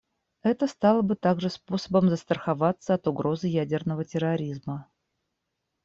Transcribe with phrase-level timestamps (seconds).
[0.41, 4.89] Это стало бы также способом застраховаться от угрозы ядерного терроризма.